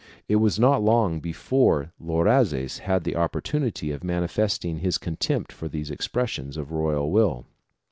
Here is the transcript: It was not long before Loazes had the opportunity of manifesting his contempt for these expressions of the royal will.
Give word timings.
It 0.27 0.37
was 0.37 0.57
not 0.59 0.81
long 0.81 1.19
before 1.19 1.91
Loazes 2.01 2.79
had 2.79 3.03
the 3.03 3.15
opportunity 3.15 3.91
of 3.91 4.03
manifesting 4.03 4.79
his 4.79 4.97
contempt 4.97 5.51
for 5.51 5.67
these 5.67 5.91
expressions 5.91 6.57
of 6.57 6.69
the 6.69 6.73
royal 6.75 7.11
will. 7.11 7.45